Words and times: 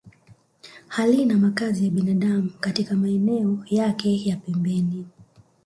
Halina 0.87 1.37
makazi 1.37 1.85
ya 1.85 1.91
binadamu 1.91 2.49
katika 2.59 2.95
maeneo 2.95 3.63
yake 3.65 4.25
ya 4.29 4.35
pembeni 4.37 5.05